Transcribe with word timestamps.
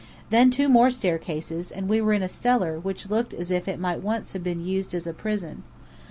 Then 0.31 0.49
two 0.49 0.67
more 0.67 0.89
staircases, 0.89 1.69
and 1.69 1.87
we 1.87 2.01
were 2.01 2.13
in 2.13 2.23
a 2.23 2.27
cellar 2.27 2.79
which 2.79 3.07
looked 3.11 3.35
as 3.35 3.51
if 3.51 3.67
it 3.67 3.77
might 3.79 4.01
once 4.01 4.33
have 4.33 4.43
been 4.43 4.65
used 4.65 4.95
as 4.95 5.05
a 5.05 5.13
prison. 5.13 5.61